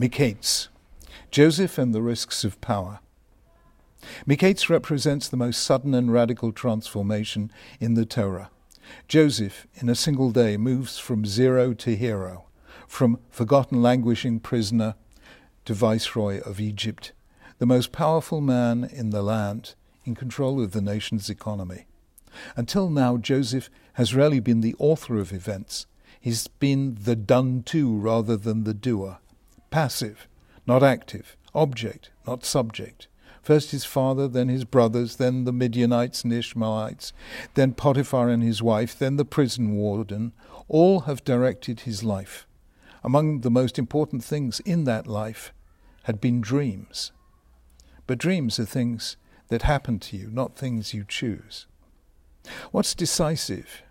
Miketz, 0.00 0.68
Joseph 1.30 1.76
and 1.76 1.94
the 1.94 2.00
Risks 2.00 2.42
of 2.42 2.58
Power. 2.62 3.00
Miketz 4.26 4.70
represents 4.70 5.28
the 5.28 5.36
most 5.36 5.62
sudden 5.62 5.92
and 5.92 6.10
radical 6.10 6.52
transformation 6.52 7.52
in 7.80 7.92
the 7.92 8.06
Torah. 8.06 8.50
Joseph, 9.08 9.66
in 9.74 9.90
a 9.90 9.94
single 9.94 10.30
day, 10.30 10.56
moves 10.56 10.98
from 10.98 11.26
zero 11.26 11.74
to 11.74 11.94
hero, 11.96 12.46
from 12.88 13.18
forgotten 13.28 13.82
languishing 13.82 14.40
prisoner 14.40 14.94
to 15.66 15.74
viceroy 15.74 16.40
of 16.44 16.60
Egypt, 16.60 17.12
the 17.58 17.66
most 17.66 17.92
powerful 17.92 18.40
man 18.40 18.88
in 18.90 19.10
the 19.10 19.22
land, 19.22 19.74
in 20.06 20.14
control 20.14 20.62
of 20.62 20.72
the 20.72 20.80
nation's 20.80 21.28
economy. 21.28 21.84
Until 22.56 22.88
now, 22.88 23.18
Joseph 23.18 23.68
has 23.94 24.14
rarely 24.14 24.40
been 24.40 24.62
the 24.62 24.76
author 24.78 25.18
of 25.18 25.30
events. 25.30 25.84
He's 26.18 26.48
been 26.48 26.96
the 27.02 27.16
done 27.16 27.64
to 27.64 27.94
rather 27.94 28.38
than 28.38 28.64
the 28.64 28.72
doer 28.72 29.18
passive, 29.70 30.28
not 30.66 30.82
active, 30.82 31.36
object, 31.54 32.10
not 32.26 32.44
subject. 32.44 33.08
First 33.42 33.70
his 33.70 33.84
father, 33.84 34.28
then 34.28 34.48
his 34.48 34.64
brothers, 34.64 35.16
then 35.16 35.44
the 35.44 35.52
Midianites 35.52 36.24
and 36.24 36.32
Ishmaelites, 36.32 37.12
then 37.54 37.72
Potiphar 37.72 38.28
and 38.28 38.42
his 38.42 38.62
wife, 38.62 38.98
then 38.98 39.16
the 39.16 39.24
prison 39.24 39.76
warden, 39.76 40.32
all 40.68 41.00
have 41.00 41.24
directed 41.24 41.80
his 41.80 42.04
life. 42.04 42.46
Among 43.02 43.40
the 43.40 43.50
most 43.50 43.78
important 43.78 44.22
things 44.22 44.60
in 44.60 44.84
that 44.84 45.06
life 45.06 45.52
had 46.04 46.20
been 46.20 46.40
dreams. 46.40 47.12
But 48.06 48.18
dreams 48.18 48.60
are 48.60 48.66
things 48.66 49.16
that 49.48 49.62
happen 49.62 49.98
to 50.00 50.16
you, 50.16 50.30
not 50.30 50.56
things 50.56 50.92
you 50.92 51.04
choose. 51.08 51.66
What's 52.70 52.94
decisive 52.94 53.82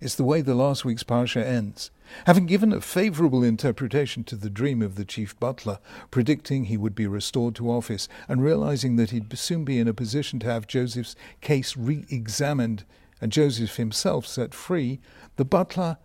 is 0.00 0.14
the 0.14 0.24
way 0.24 0.40
the 0.40 0.54
last 0.54 0.84
week's 0.84 1.02
parsha 1.02 1.42
ends. 1.44 1.90
Having 2.26 2.46
given 2.46 2.72
a 2.72 2.80
favourable 2.80 3.42
interpretation 3.42 4.24
to 4.24 4.36
the 4.36 4.50
dream 4.50 4.80
of 4.80 4.94
the 4.94 5.04
chief 5.04 5.38
butler, 5.38 5.78
predicting 6.10 6.64
he 6.64 6.76
would 6.76 6.94
be 6.94 7.06
restored 7.06 7.54
to 7.56 7.70
office, 7.70 8.08
and 8.28 8.42
realizing 8.42 8.96
that 8.96 9.10
he'd 9.10 9.36
soon 9.38 9.64
be 9.64 9.78
in 9.78 9.88
a 9.88 9.94
position 9.94 10.38
to 10.40 10.46
have 10.46 10.66
Joseph's 10.66 11.16
case 11.40 11.76
re 11.76 12.04
examined 12.10 12.84
and 13.20 13.32
Joseph 13.32 13.76
himself 13.76 14.26
set 14.26 14.54
free, 14.54 15.00
the 15.36 15.44
butler 15.44 15.98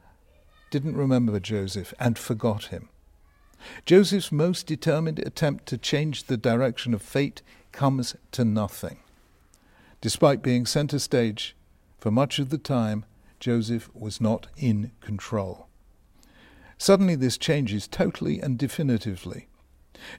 didn't 0.71 0.97
remember 0.97 1.39
Joseph 1.39 1.93
and 1.99 2.17
forgot 2.17 2.65
him. 2.65 2.89
Joseph's 3.85 4.31
most 4.31 4.65
determined 4.67 5.19
attempt 5.19 5.67
to 5.67 5.77
change 5.77 6.23
the 6.23 6.37
direction 6.37 6.93
of 6.93 7.01
fate 7.01 7.41
comes 7.71 8.15
to 8.31 8.43
nothing. 8.43 8.97
Despite 10.01 10.41
being 10.41 10.65
centre 10.65 10.99
stage 10.99 11.55
for 11.99 12.11
much 12.11 12.39
of 12.39 12.49
the 12.49 12.57
time, 12.57 13.05
Joseph 13.43 13.89
was 13.93 14.21
not 14.21 14.47
in 14.55 14.91
control. 15.01 15.67
Suddenly, 16.77 17.15
this 17.15 17.37
changes 17.37 17.89
totally 17.89 18.39
and 18.39 18.57
definitively. 18.57 19.49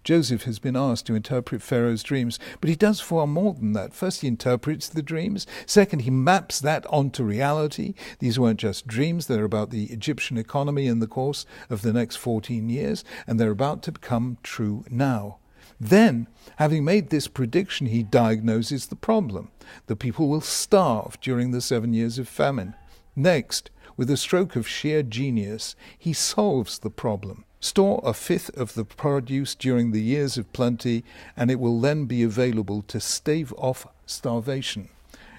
Joseph 0.03 0.43
has 0.43 0.59
been 0.59 0.77
asked 0.77 1.07
to 1.07 1.15
interpret 1.15 1.63
Pharaoh's 1.63 2.03
dreams, 2.03 2.39
but 2.61 2.69
he 2.69 2.77
does 2.77 3.01
far 3.01 3.27
more 3.27 3.55
than 3.55 3.73
that. 3.73 3.95
First, 3.95 4.21
he 4.21 4.29
interprets 4.29 4.91
the 4.91 5.01
dreams. 5.01 5.47
Second, 5.65 6.01
he 6.01 6.11
maps 6.11 6.61
that 6.61 6.85
onto 6.89 7.25
reality. 7.25 7.95
These 8.19 8.39
weren't 8.39 8.61
just 8.61 8.87
dreams, 8.87 9.27
they're 9.27 9.45
about 9.45 9.71
the 9.71 9.85
Egyptian 9.85 10.37
economy 10.37 10.87
in 10.87 10.99
the 10.99 11.07
course 11.07 11.47
of 11.71 11.81
the 11.81 11.95
next 11.95 12.17
14 12.17 12.69
years, 12.69 13.05
and 13.27 13.41
they're 13.41 13.51
about 13.51 13.83
to 13.85 13.93
become 13.93 14.37
true 14.43 14.85
now. 14.91 15.39
Then, 15.81 16.29
having 16.57 16.85
made 16.85 17.09
this 17.09 17.27
prediction, 17.27 17.87
he 17.87 18.03
diagnoses 18.03 18.89
the 18.89 18.97
problem. 18.97 19.51
The 19.87 19.97
people 19.97 20.29
will 20.29 20.43
starve 20.43 21.19
during 21.23 21.53
the 21.53 21.63
seven 21.63 21.95
years 21.95 22.19
of 22.19 22.29
famine. 22.29 22.75
Next, 23.17 23.71
with 23.97 24.11
a 24.11 24.17
stroke 24.17 24.57
of 24.57 24.67
sheer 24.67 25.03
genius, 25.03 25.77
he 25.97 26.13
solves 26.13 26.79
the 26.79 26.91
problem. 26.91 27.45
Store 27.61 28.03
a 28.05 28.13
fifth 28.13 28.51
of 28.57 28.75
the 28.75 28.85
produce 28.85 29.55
during 29.55 29.93
the 29.93 30.03
years 30.03 30.37
of 30.37 30.53
plenty, 30.53 31.05
and 31.37 31.51
it 31.51 31.61
will 31.61 31.81
then 31.81 32.05
be 32.05 32.23
available 32.23 32.83
to 32.83 33.01
stave 33.01 33.55
off 33.57 33.87
starvation 34.05 34.89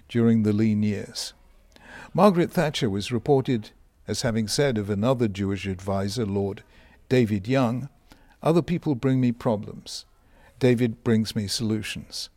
during 0.09 0.43
the 0.43 0.53
lean 0.53 0.81
years. 0.83 1.33
Margaret 2.13 2.51
Thatcher 2.51 2.89
was 2.89 3.11
reported 3.11 3.71
as 4.07 4.21
having 4.21 4.47
said 4.47 4.77
of 4.77 4.89
another 4.89 5.27
Jewish 5.27 5.67
adviser, 5.67 6.25
Lord 6.25 6.63
David 7.09 7.47
Young, 7.47 7.89
Other 8.41 8.61
people 8.61 8.93
bring 8.93 9.19
me 9.19 9.31
problems. 9.31 10.05
David 10.59 11.03
brings 11.03 11.35
me 11.35 11.47
solutions. 11.47 12.29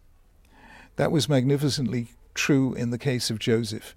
That 0.96 1.12
was 1.12 1.28
magnificently 1.28 2.08
true 2.34 2.72
in 2.74 2.90
the 2.90 2.98
case 2.98 3.30
of 3.30 3.38
Joseph 3.38 3.94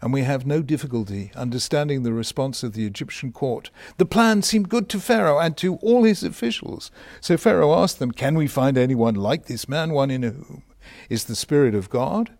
and 0.00 0.12
we 0.12 0.22
have 0.22 0.46
no 0.46 0.62
difficulty 0.62 1.30
understanding 1.34 2.02
the 2.02 2.12
response 2.12 2.62
of 2.62 2.72
the 2.72 2.86
Egyptian 2.86 3.32
court. 3.32 3.70
The 3.98 4.06
plan 4.06 4.42
seemed 4.42 4.68
good 4.68 4.88
to 4.90 5.00
Pharaoh 5.00 5.38
and 5.38 5.56
to 5.58 5.76
all 5.76 6.04
his 6.04 6.22
officials. 6.22 6.90
So 7.20 7.36
Pharaoh 7.36 7.74
asked 7.74 7.98
them, 7.98 8.12
Can 8.12 8.34
we 8.34 8.46
find 8.46 8.76
anyone 8.78 9.14
like 9.14 9.46
this 9.46 9.68
man, 9.68 9.92
one 9.92 10.10
in 10.10 10.22
whom 10.22 10.62
is 11.08 11.24
the 11.24 11.36
Spirit 11.36 11.74
of 11.74 11.90
God? 11.90 12.32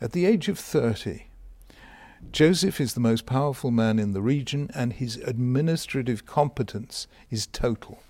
At 0.00 0.12
the 0.12 0.24
age 0.24 0.48
of 0.48 0.58
thirty, 0.58 1.26
Joseph 2.32 2.80
is 2.80 2.94
the 2.94 3.00
most 3.00 3.26
powerful 3.26 3.70
man 3.70 3.98
in 3.98 4.12
the 4.12 4.22
region, 4.22 4.70
and 4.74 4.92
his 4.92 5.16
administrative 5.16 6.26
competence 6.26 7.06
is 7.30 7.46
total. 7.46 8.02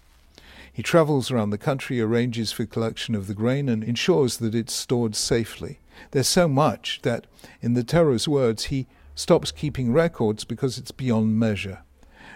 He 0.72 0.82
travels 0.82 1.30
around 1.30 1.50
the 1.50 1.58
country, 1.58 2.00
arranges 2.00 2.52
for 2.52 2.64
collection 2.64 3.14
of 3.14 3.26
the 3.26 3.34
grain, 3.34 3.68
and 3.68 3.82
ensures 3.82 4.36
that 4.38 4.54
it's 4.54 4.72
stored 4.72 5.16
safely. 5.16 5.78
There's 6.10 6.28
so 6.28 6.48
much 6.48 7.00
that, 7.02 7.26
in 7.60 7.74
the 7.74 7.84
Torah's 7.84 8.28
words, 8.28 8.64
he 8.64 8.86
stops 9.14 9.50
keeping 9.50 9.92
records 9.92 10.44
because 10.44 10.78
it's 10.78 10.90
beyond 10.90 11.38
measure. 11.38 11.82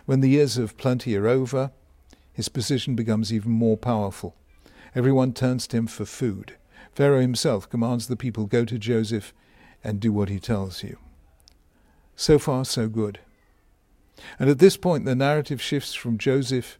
When 0.06 0.20
the 0.20 0.30
years 0.30 0.58
of 0.58 0.76
plenty 0.76 1.16
are 1.16 1.26
over, 1.26 1.72
his 2.32 2.48
position 2.48 2.94
becomes 2.94 3.32
even 3.32 3.52
more 3.52 3.76
powerful. 3.76 4.36
Everyone 4.94 5.32
turns 5.32 5.66
to 5.68 5.76
him 5.76 5.86
for 5.86 6.04
food. 6.04 6.56
Pharaoh 6.92 7.20
himself 7.20 7.68
commands 7.68 8.06
the 8.06 8.16
people 8.16 8.46
go 8.46 8.64
to 8.64 8.78
Joseph 8.78 9.32
and 9.82 10.00
do 10.00 10.12
what 10.12 10.28
he 10.28 10.38
tells 10.38 10.82
you. 10.82 10.98
So 12.16 12.38
far, 12.38 12.64
so 12.64 12.88
good. 12.88 13.18
And 14.38 14.48
at 14.48 14.58
this 14.58 14.76
point, 14.76 15.04
the 15.04 15.14
narrative 15.14 15.60
shifts 15.60 15.94
from 15.94 16.18
Joseph, 16.18 16.78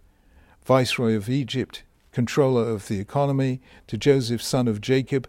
viceroy 0.65 1.15
of 1.15 1.29
Egypt, 1.29 1.83
controller 2.13 2.69
of 2.69 2.87
the 2.89 3.01
economy, 3.01 3.61
to 3.89 3.99
Joseph, 3.99 4.43
son 4.43 4.69
of 4.69 4.81
Jacob, 4.81 5.29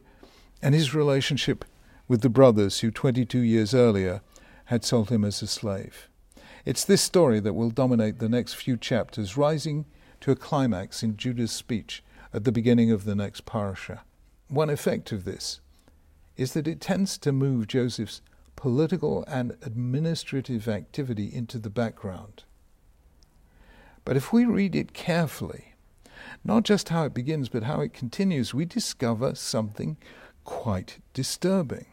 and 0.62 0.74
his 0.76 0.94
relationship 0.94 1.66
with 2.08 2.22
the 2.22 2.30
brothers 2.30 2.80
who 2.80 2.92
22 2.92 3.40
years 3.40 3.74
earlier 3.74 4.22
had 4.66 4.84
sold 4.84 5.10
him 5.10 5.24
as 5.24 5.42
a 5.42 5.48
slave. 5.48 6.10
It's 6.66 6.84
this 6.84 7.02
story 7.02 7.40
that 7.40 7.54
will 7.54 7.70
dominate 7.70 8.20
the 8.20 8.30
next 8.30 8.54
few 8.54 8.78
chapters, 8.78 9.38
rising 9.38 9.86
to 10.22 10.32
a 10.32 10.36
climax 10.36 11.04
in 11.04 11.18
Judah's 11.18 11.52
speech 11.52 12.04
at 12.34 12.44
the 12.44 12.52
beginning 12.52 12.92
of 12.92 13.06
the 13.06 13.16
next 13.16 13.46
parasha. 13.46 14.04
One 14.48 14.70
effect 14.70 15.12
of 15.12 15.26
this 15.26 15.62
is 16.38 16.54
that 16.54 16.68
it 16.68 16.82
tends 16.82 17.18
to 17.20 17.32
move 17.32 17.68
Joseph's 17.68 18.22
political 18.56 19.24
and 19.28 19.58
administrative 19.62 20.68
activity 20.68 21.32
into 21.34 21.60
the 21.60 21.70
background. 21.70 22.44
But 24.04 24.18
if 24.18 24.34
we 24.34 24.46
read 24.46 24.76
it 24.76 24.94
carefully, 24.94 25.74
not 26.44 26.64
just 26.64 26.90
how 26.90 27.06
it 27.06 27.14
begins, 27.14 27.50
but 27.50 27.64
how 27.64 27.82
it 27.82 27.94
continues, 27.94 28.54
we 28.54 28.66
discover 28.66 29.36
something 29.36 29.98
quite 30.46 31.00
disturbing. 31.14 31.88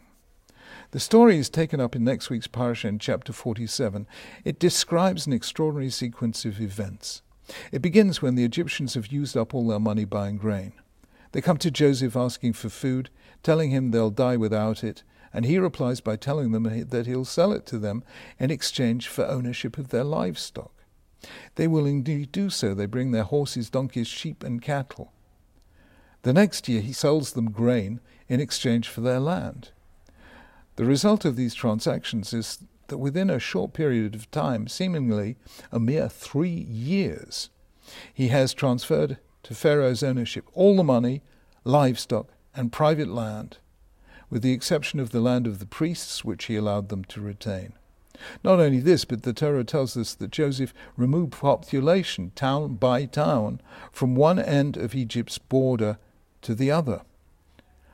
The 0.93 1.01
story 1.01 1.39
is 1.39 1.49
taken 1.49 1.81
up 1.81 1.97
in 1.97 2.05
next 2.05 2.31
week's 2.31 2.47
parasha 2.47 2.87
in 2.87 2.99
chapter 2.99 3.33
47. 3.33 4.07
It 4.45 4.59
describes 4.59 5.27
an 5.27 5.33
extraordinary 5.33 5.91
sequence 5.91 6.45
of 6.45 6.61
events. 6.61 7.23
It 7.73 7.83
begins 7.83 8.23
when 8.23 8.35
the 8.35 8.45
Egyptians 8.45 8.95
have 8.95 9.09
used 9.09 9.37
up 9.37 9.55
all 9.55 9.67
their 9.67 9.81
money 9.81 10.05
buying 10.05 10.37
grain. 10.37 10.75
They 11.33 11.41
come 11.41 11.57
to 11.59 11.71
Joseph 11.71 12.15
asking 12.15 12.53
for 12.53 12.69
food, 12.69 13.11
telling 13.43 13.71
him 13.71 13.91
they'll 13.91 14.11
die 14.11 14.37
without 14.37 14.85
it, 14.85 15.03
and 15.33 15.47
he 15.47 15.59
replies 15.59 16.01
by 16.01 16.17
telling 16.17 16.53
them 16.53 16.65
that 16.89 17.07
he'll 17.07 17.25
sell 17.25 17.53
it 17.53 17.65
to 17.67 17.79
them 17.79 18.05
in 18.39 18.51
exchange 18.51 19.09
for 19.09 19.25
ownership 19.27 19.79
of 19.79 19.89
their 19.89 20.05
livestock. 20.05 20.73
They 21.55 21.67
will 21.67 21.87
indeed 21.87 22.33
do 22.33 22.51
so. 22.51 22.75
They 22.75 22.87
bring 22.87 23.13
their 23.13 23.25
horses, 23.25 23.71
donkeys, 23.71 24.09
sheep, 24.09 24.45
and 24.45 24.61
cattle. 24.61 25.13
The 26.23 26.33
next 26.33 26.69
year 26.69 26.81
he 26.81 26.93
sells 26.93 27.33
them 27.33 27.51
grain 27.51 28.01
in 28.29 28.41
exchange 28.41 28.89
for 28.89 29.01
their 29.01 29.19
land. 29.19 29.71
The 30.77 30.85
result 30.85 31.25
of 31.25 31.37
these 31.37 31.55
transactions 31.55 32.33
is 32.33 32.59
that 32.87 32.99
within 32.99 33.29
a 33.29 33.39
short 33.39 33.73
period 33.73 34.15
of 34.15 34.31
time, 34.31 34.69
seemingly 34.69 35.37
a 35.73 35.81
mere 35.81 36.09
three 36.09 36.49
years, 36.49 37.51
he 38.15 38.29
has 38.29 38.55
transferred 38.55 39.19
to 39.43 39.55
Pharaoh's 39.55 40.03
ownership 40.03 40.47
all 40.55 40.77
the 40.77 40.85
money, 40.85 41.23
livestock, 41.65 42.29
and 42.55 42.71
private 42.71 43.09
land, 43.09 43.59
with 44.31 44.43
the 44.43 44.53
exception 44.53 45.01
of 45.01 45.11
the 45.11 45.21
land 45.21 45.47
of 45.47 45.59
the 45.59 45.67
priests, 45.67 46.25
which 46.25 46.45
he 46.45 46.57
allowed 46.57 46.89
them 46.89 47.05
to 47.07 47.21
retain. 47.21 47.73
Not 48.45 48.61
only 48.61 48.79
this, 48.79 49.05
but 49.05 49.25
the 49.25 49.33
Torah 49.33 49.65
tells 49.65 49.97
us 49.97 50.15
that 50.15 50.31
Joseph 50.31 50.73
removed 50.97 51.33
population, 51.33 52.31
town 52.37 52.77
by 52.77 53.07
town, 53.07 53.61
from 53.91 54.15
one 54.15 54.39
end 54.39 54.77
of 54.77 54.95
Egypt's 54.95 55.39
border 55.39 55.99
to 56.43 56.55
the 56.55 56.71
other 56.71 57.03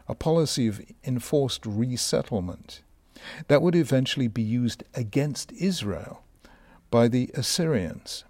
a 0.08 0.14
policy 0.14 0.66
of 0.66 0.80
enforced 1.04 1.66
resettlement 1.66 2.82
that 3.48 3.60
would 3.60 3.74
eventually 3.74 4.28
be 4.28 4.42
used 4.42 4.82
against 4.94 5.52
Israel 5.52 6.22
by 6.90 7.08
the 7.08 7.30
Assyrians. 7.34 8.24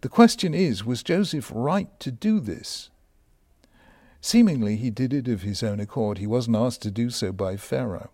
The 0.00 0.08
question 0.08 0.52
is 0.52 0.84
was 0.84 1.02
Joseph 1.02 1.52
right 1.54 1.88
to 2.00 2.10
do 2.10 2.40
this? 2.40 2.90
Seemingly, 4.20 4.76
he 4.76 4.90
did 4.90 5.14
it 5.14 5.28
of 5.28 5.42
his 5.42 5.62
own 5.62 5.80
accord. 5.80 6.18
He 6.18 6.26
wasn't 6.26 6.56
asked 6.56 6.82
to 6.82 6.90
do 6.90 7.08
so 7.08 7.32
by 7.32 7.56
Pharaoh. 7.56 8.10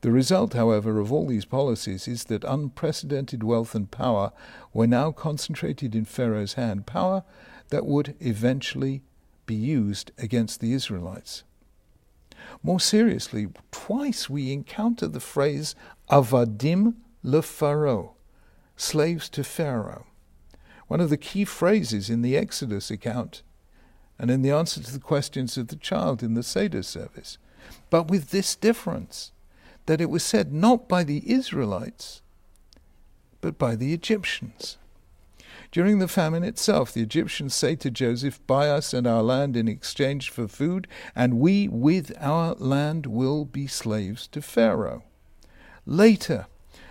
The 0.00 0.10
result, 0.10 0.54
however, 0.54 0.98
of 0.98 1.12
all 1.12 1.26
these 1.26 1.44
policies 1.44 2.08
is 2.08 2.24
that 2.24 2.44
unprecedented 2.44 3.42
wealth 3.42 3.74
and 3.74 3.90
power 3.90 4.32
were 4.72 4.86
now 4.86 5.12
concentrated 5.12 5.94
in 5.94 6.04
Pharaoh's 6.04 6.54
hand, 6.54 6.86
power 6.86 7.24
that 7.68 7.86
would 7.86 8.14
eventually 8.20 9.02
be 9.46 9.54
used 9.54 10.12
against 10.18 10.60
the 10.60 10.72
Israelites. 10.72 11.44
More 12.62 12.80
seriously, 12.80 13.48
twice 13.70 14.28
we 14.28 14.52
encounter 14.52 15.08
the 15.08 15.20
phrase 15.20 15.74
avadim 16.10 16.94
le 17.22 17.42
Pharaoh, 17.42 18.14
slaves 18.76 19.28
to 19.30 19.42
Pharaoh. 19.42 20.06
One 20.86 21.00
of 21.00 21.10
the 21.10 21.16
key 21.16 21.44
phrases 21.44 22.08
in 22.08 22.22
the 22.22 22.36
Exodus 22.36 22.90
account 22.90 23.42
and 24.18 24.30
in 24.30 24.42
the 24.42 24.50
answer 24.50 24.82
to 24.82 24.92
the 24.92 25.00
questions 25.00 25.56
of 25.56 25.68
the 25.68 25.76
child 25.76 26.22
in 26.22 26.34
the 26.34 26.42
Seder 26.42 26.82
service. 26.82 27.38
But 27.90 28.08
with 28.08 28.30
this 28.30 28.54
difference 28.54 29.32
that 29.86 30.00
it 30.00 30.10
was 30.10 30.22
said 30.22 30.52
not 30.52 30.88
by 30.88 31.04
the 31.04 31.30
Israelites, 31.30 32.22
but 33.40 33.58
by 33.58 33.76
the 33.76 33.92
Egyptians. 33.92 34.78
During 35.72 35.98
the 35.98 36.08
famine 36.08 36.44
itself, 36.44 36.92
the 36.92 37.02
Egyptians 37.02 37.54
say 37.54 37.76
to 37.76 37.90
Joseph, 37.90 38.44
Buy 38.46 38.68
us 38.68 38.94
and 38.94 39.06
our 39.06 39.22
land 39.22 39.56
in 39.56 39.68
exchange 39.68 40.30
for 40.30 40.48
food, 40.48 40.86
and 41.14 41.40
we 41.40 41.68
with 41.68 42.12
our 42.20 42.54
land 42.54 43.06
will 43.06 43.44
be 43.44 43.66
slaves 43.66 44.26
to 44.28 44.40
Pharaoh. 44.40 45.02
Later, 45.84 46.46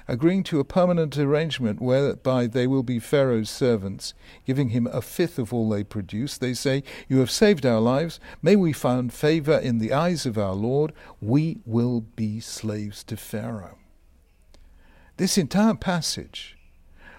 agreeing 0.08 0.44
to 0.44 0.60
a 0.60 0.66
permanent 0.66 1.18
arrangement 1.18 1.82
whereby 1.82 2.48
they 2.48 2.68
will 2.68 2.84
be 2.84 3.00
Pharaoh's 3.00 3.50
servants, 3.50 4.14
giving 4.46 4.70
him 4.70 4.88
a 4.88 5.02
fifth 5.02 5.40
of 5.40 5.54
all 5.54 5.70
they 5.70 5.84
produce. 5.84 6.38
They 6.38 6.54
say, 6.54 6.84
You 7.08 7.20
have 7.20 7.32
saved 7.32 7.66
our 7.66 7.80
lives. 7.80 8.20
May 8.42 8.56
we 8.56 8.74
find 8.74 9.12
favor 9.12 9.58
in 9.58 9.80
the 9.80 9.94
eyes 9.94 10.26
of 10.26 10.38
our 10.38 10.54
Lord. 10.54 10.94
We 11.22 11.58
will 11.66 12.02
be 12.02 12.40
slaves 12.40 13.04
to 13.06 13.18
Pharaoh. 13.18 13.78
This 15.18 15.38
entire 15.38 15.76
passage, 15.76 16.58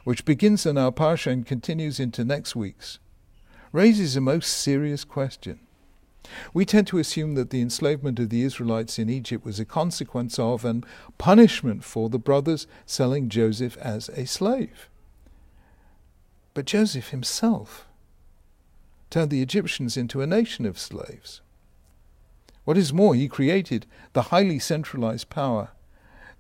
which 0.07 0.25
begins 0.25 0.65
in 0.65 0.79
our 0.79 0.93
parsha 0.93 1.33
and 1.33 1.45
continues 1.45 1.99
into 1.99 2.25
next 2.25 2.55
week's, 2.55 3.01
raises 3.73 4.15
a 4.15 4.21
most 4.21 4.57
serious 4.57 5.03
question. 5.03 5.59
We 6.55 6.65
tend 6.65 6.87
to 6.87 6.99
assume 6.99 7.35
that 7.35 7.51
the 7.51 7.61
enslavement 7.61 8.21
of 8.21 8.31
the 8.31 8.45
Israelites 8.45 9.01
in 9.01 9.11
Egypt 9.11 9.45
was 9.45 9.59
a 9.59 9.65
consequence 9.65 10.39
of 10.39 10.65
and 10.65 10.87
punishment 11.19 11.83
for 11.83 12.09
the 12.09 12.21
brothers 12.21 12.69
selling 12.87 13.29
Joseph 13.29 13.77
as 13.79 14.09
a 14.11 14.27
slave. 14.27 14.89
But 16.55 16.67
Joseph 16.67 17.09
himself 17.09 17.89
turned 19.11 19.33
the 19.33 19.43
Egyptians 19.43 19.97
into 19.97 20.23
a 20.23 20.27
nation 20.29 20.67
of 20.67 20.79
slaves. 20.79 21.41
What 22.63 22.79
is 22.79 22.93
more, 22.93 23.17
he 23.17 23.27
created 23.27 23.87
the 24.13 24.31
highly 24.31 24.61
centralized 24.61 25.31
power 25.31 25.71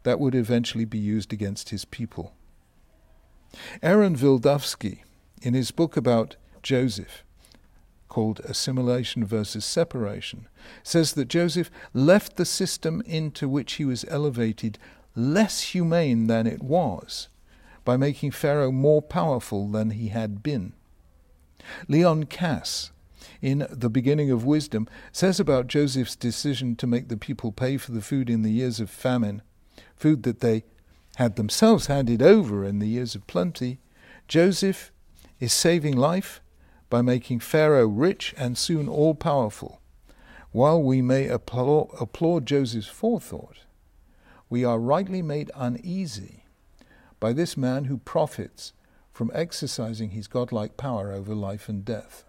that 0.05 0.21
would 0.21 0.37
eventually 0.37 0.85
be 0.85 0.99
used 0.99 1.33
against 1.33 1.71
his 1.71 1.85
people. 1.85 2.33
Aaron 3.82 4.17
Wildavsky, 4.17 5.00
in 5.43 5.55
his 5.55 5.70
book 5.70 5.97
about 5.97 6.37
Joseph, 6.62 7.23
called 8.08 8.41
assimilation 8.41 9.25
versus 9.25 9.64
separation, 9.64 10.49
says 10.82 11.12
that 11.12 11.29
Joseph 11.29 11.70
left 11.93 12.37
the 12.37 12.44
system 12.44 13.03
into 13.05 13.49
which 13.49 13.75
he 13.75 13.85
was 13.85 14.05
elevated 14.08 14.79
less 15.14 15.61
humane 15.61 16.26
than 16.26 16.47
it 16.47 16.62
was 16.62 17.29
by 17.85 17.97
making 17.97 18.31
Pharaoh 18.31 18.73
more 18.73 19.00
powerful 19.00 19.69
than 19.69 19.91
he 19.91 20.08
had 20.08 20.43
been. 20.43 20.73
Leon 21.88 22.25
Kass, 22.25 22.91
in 23.41 23.67
The 23.70 23.91
Beginning 23.91 24.31
of 24.31 24.44
Wisdom, 24.44 24.88
says 25.12 25.41
about 25.41 25.67
Joseph's 25.67 26.17
decision 26.17 26.76
to 26.76 26.87
make 26.87 27.08
the 27.08 27.17
people 27.17 27.53
pay 27.53 27.76
for 27.76 27.93
the 27.93 28.00
food 28.00 28.29
in 28.29 28.43
the 28.43 28.50
years 28.50 28.81
of 28.81 28.91
famine, 28.91 29.43
food 29.94 30.23
that 30.25 30.41
they 30.41 30.64
had 31.17 31.37
themselves 31.37 31.87
handed 31.87 32.21
over 32.21 32.63
in 32.63 32.79
the 32.79 32.87
years 32.87 33.15
of 33.15 33.27
plenty, 33.27 33.79
Joseph 34.29 34.93
is 35.41 35.51
saving 35.51 35.97
life 35.97 36.43
by 36.91 37.01
making 37.01 37.41
Pharaoh 37.41 37.87
rich 37.87 38.35
and 38.37 38.57
soon 38.59 38.87
all 38.87 39.15
powerful. 39.15 39.81
While 40.53 40.83
we 40.83 41.01
may 41.01 41.27
applaud, 41.29 41.89
applaud 41.99 42.45
Joseph's 42.45 42.87
forethought, 42.87 43.61
we 44.51 44.63
are 44.63 44.79
rightly 44.79 45.23
made 45.23 45.51
uneasy 45.55 46.45
by 47.19 47.33
this 47.33 47.57
man 47.57 47.85
who 47.87 47.97
profits 47.97 48.75
from 49.11 49.31
exercising 49.33 50.11
his 50.11 50.27
godlike 50.27 50.77
power 50.77 51.13
over 51.13 51.35
life 51.35 51.67
and 51.67 51.83
death. 51.83 52.25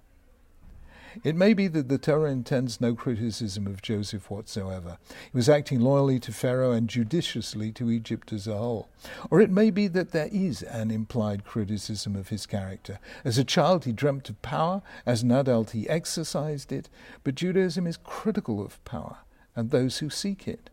It 1.24 1.36
may 1.36 1.54
be 1.54 1.68
that 1.68 1.90
the 1.90 1.98
Torah 1.98 2.32
intends 2.32 2.82
no 2.82 2.96
criticism 2.96 3.68
of 3.68 3.82
Joseph 3.82 4.30
whatsoever. 4.30 4.98
He 5.32 5.38
was 5.38 5.50
acting 5.50 5.80
loyally 5.80 6.20
to 6.22 6.32
Pharaoh 6.32 6.72
and 6.72 6.90
judiciously 6.90 7.72
to 7.74 7.90
Egypt 7.92 8.32
as 8.34 8.48
a 8.48 8.58
whole. 8.58 8.90
Or 9.30 9.42
it 9.42 9.50
may 9.50 9.70
be 9.70 9.88
that 9.88 10.12
there 10.12 10.30
is 10.32 10.64
an 10.64 10.92
implied 10.92 11.46
criticism 11.46 12.16
of 12.16 12.30
his 12.30 12.46
character. 12.46 13.00
As 13.24 13.38
a 13.38 13.44
child, 13.44 13.86
he 13.86 13.92
dreamt 13.92 14.30
of 14.30 14.42
power, 14.42 14.82
as 15.06 15.24
an 15.24 15.32
adult, 15.32 15.72
he 15.72 15.90
exercised 15.90 16.72
it, 16.72 16.90
but 17.24 17.36
Judaism 17.36 17.88
is 17.88 17.98
critical 17.98 18.64
of 18.64 18.84
power 18.86 19.18
and 19.56 19.72
those 19.72 19.98
who 20.00 20.10
seek 20.10 20.48
it. 20.48 20.70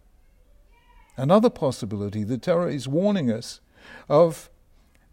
Another 1.16 1.50
possibility, 1.50 2.24
the 2.24 2.38
Torah 2.38 2.72
is 2.72 2.88
warning 2.88 3.30
us 3.30 3.60
of 4.08 4.50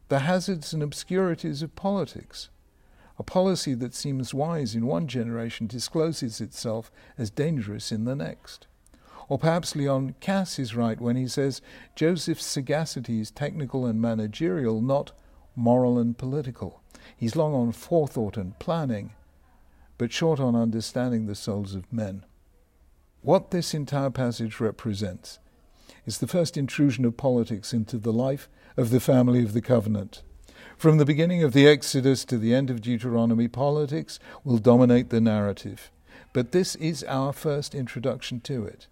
the 0.09 0.19
hazards 0.19 0.73
and 0.73 0.83
obscurities 0.83 1.61
of 1.61 1.75
politics. 1.75 2.49
A 3.19 3.23
policy 3.23 3.73
that 3.75 3.93
seems 3.93 4.33
wise 4.33 4.75
in 4.75 4.85
one 4.85 5.07
generation 5.07 5.67
discloses 5.67 6.41
itself 6.41 6.91
as 7.17 7.29
dangerous 7.29 7.91
in 7.91 8.05
the 8.05 8.15
next. 8.15 8.67
Or 9.29 9.37
perhaps 9.37 9.75
Leon 9.75 10.15
Kass 10.19 10.59
is 10.59 10.75
right 10.75 10.99
when 10.99 11.15
he 11.15 11.27
says 11.27 11.61
Joseph's 11.95 12.45
sagacity 12.45 13.19
is 13.19 13.31
technical 13.31 13.85
and 13.85 14.01
managerial, 14.01 14.81
not 14.81 15.11
moral 15.55 15.97
and 15.99 16.17
political. 16.17 16.81
He's 17.15 17.35
long 17.35 17.53
on 17.53 17.71
forethought 17.71 18.37
and 18.37 18.57
planning, 18.59 19.13
but 19.97 20.11
short 20.11 20.39
on 20.39 20.55
understanding 20.55 21.27
the 21.27 21.35
souls 21.35 21.75
of 21.75 21.91
men. 21.93 22.25
What 23.21 23.51
this 23.51 23.73
entire 23.73 24.09
passage 24.09 24.59
represents 24.59 25.39
is 26.05 26.17
the 26.17 26.27
first 26.27 26.57
intrusion 26.57 27.05
of 27.05 27.17
politics 27.17 27.73
into 27.73 27.97
the 27.97 28.13
life 28.13 28.49
of 28.75 28.89
the 28.89 28.99
family 28.99 29.43
of 29.43 29.53
the 29.53 29.61
covenant. 29.61 30.23
From 30.77 30.97
the 30.97 31.05
beginning 31.05 31.43
of 31.43 31.53
the 31.53 31.67
Exodus 31.67 32.25
to 32.25 32.37
the 32.37 32.53
end 32.53 32.69
of 32.69 32.81
Deuteronomy, 32.81 33.47
politics 33.47 34.19
will 34.43 34.57
dominate 34.57 35.09
the 35.09 35.21
narrative. 35.21 35.91
But 36.33 36.51
this 36.51 36.75
is 36.75 37.03
our 37.03 37.33
first 37.33 37.75
introduction 37.75 38.39
to 38.41 38.65
it 38.65 38.87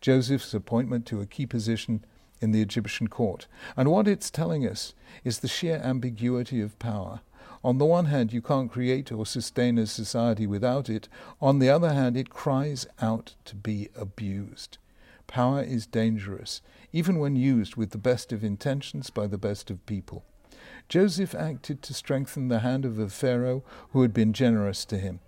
Joseph's 0.00 0.54
appointment 0.54 1.06
to 1.06 1.20
a 1.20 1.26
key 1.26 1.46
position 1.46 2.04
in 2.40 2.52
the 2.52 2.62
Egyptian 2.62 3.08
court. 3.08 3.46
And 3.76 3.90
what 3.90 4.08
it's 4.08 4.30
telling 4.30 4.66
us 4.66 4.94
is 5.24 5.38
the 5.38 5.48
sheer 5.48 5.76
ambiguity 5.76 6.60
of 6.60 6.78
power. 6.78 7.20
On 7.62 7.76
the 7.76 7.84
one 7.84 8.06
hand, 8.06 8.32
you 8.32 8.40
can't 8.40 8.72
create 8.72 9.12
or 9.12 9.26
sustain 9.26 9.76
a 9.76 9.86
society 9.86 10.46
without 10.46 10.88
it. 10.88 11.08
On 11.40 11.58
the 11.58 11.68
other 11.68 11.92
hand, 11.92 12.16
it 12.16 12.30
cries 12.30 12.86
out 13.02 13.34
to 13.44 13.54
be 13.54 13.90
abused. 13.94 14.78
Power 15.26 15.62
is 15.62 15.86
dangerous, 15.86 16.62
even 16.92 17.18
when 17.18 17.36
used 17.36 17.76
with 17.76 17.90
the 17.90 17.98
best 17.98 18.32
of 18.32 18.42
intentions 18.42 19.10
by 19.10 19.26
the 19.26 19.38
best 19.38 19.70
of 19.70 19.84
people. 19.84 20.24
Joseph 20.90 21.36
acted 21.36 21.82
to 21.82 21.94
strengthen 21.94 22.48
the 22.48 22.58
hand 22.58 22.84
of 22.84 22.96
the 22.96 23.08
Pharaoh 23.08 23.62
who 23.92 24.02
had 24.02 24.12
been 24.12 24.32
generous 24.32 24.84
to 24.86 24.98
him, 24.98 25.20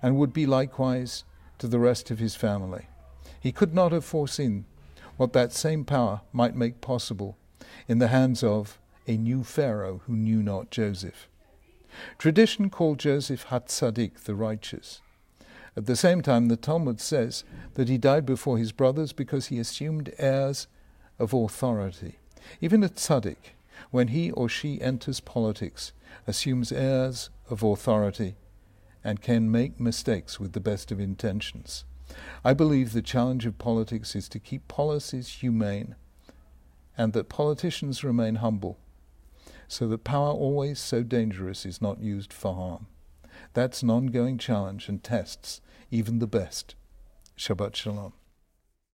and 0.00 0.16
would 0.16 0.32
be 0.32 0.46
likewise 0.46 1.24
to 1.58 1.66
the 1.66 1.80
rest 1.80 2.12
of 2.12 2.20
his 2.20 2.36
family. 2.36 2.86
He 3.40 3.50
could 3.50 3.74
not 3.74 3.90
have 3.90 4.04
foreseen 4.04 4.64
what 5.16 5.32
that 5.32 5.52
same 5.52 5.84
power 5.84 6.20
might 6.32 6.54
make 6.54 6.80
possible 6.80 7.36
in 7.88 7.98
the 7.98 8.08
hands 8.08 8.44
of 8.44 8.78
a 9.08 9.16
new 9.16 9.42
Pharaoh 9.42 10.02
who 10.06 10.14
knew 10.14 10.40
not 10.40 10.70
Joseph. 10.70 11.28
Tradition 12.16 12.70
called 12.70 13.00
Joseph 13.00 13.46
Hatzadik, 13.48 14.20
the 14.20 14.36
righteous. 14.36 15.00
At 15.76 15.86
the 15.86 15.96
same 15.96 16.22
time, 16.22 16.46
the 16.46 16.56
Talmud 16.56 17.00
says 17.00 17.42
that 17.74 17.88
he 17.88 17.98
died 17.98 18.24
before 18.24 18.56
his 18.56 18.70
brothers 18.70 19.12
because 19.12 19.46
he 19.46 19.58
assumed 19.58 20.14
airs 20.18 20.68
of 21.18 21.34
authority. 21.34 22.20
Even 22.60 22.84
a 22.84 22.88
tzaddik, 22.88 23.54
when 23.90 24.08
he 24.08 24.30
or 24.30 24.48
she 24.48 24.80
enters 24.80 25.20
politics, 25.20 25.92
assumes 26.26 26.72
airs 26.72 27.30
of 27.50 27.62
authority, 27.62 28.36
and 29.04 29.20
can 29.20 29.50
make 29.50 29.80
mistakes 29.80 30.38
with 30.38 30.52
the 30.52 30.60
best 30.60 30.90
of 30.90 31.00
intentions. 31.00 31.84
I 32.44 32.54
believe 32.54 32.92
the 32.92 33.02
challenge 33.02 33.46
of 33.46 33.58
politics 33.58 34.16
is 34.16 34.28
to 34.30 34.38
keep 34.38 34.68
policies 34.68 35.28
humane 35.28 35.94
and 36.96 37.12
that 37.12 37.28
politicians 37.28 38.02
remain 38.02 38.36
humble, 38.36 38.78
so 39.68 39.86
that 39.88 40.04
power 40.04 40.32
always 40.32 40.80
so 40.80 41.02
dangerous 41.02 41.64
is 41.64 41.80
not 41.80 42.00
used 42.00 42.32
for 42.32 42.54
harm. 42.54 42.86
That's 43.54 43.82
an 43.82 43.90
ongoing 43.90 44.36
challenge 44.36 44.88
and 44.88 45.02
tests 45.02 45.60
even 45.90 46.18
the 46.18 46.26
best. 46.26 46.74
Shabbat 47.36 47.76
Shalom. 47.76 48.12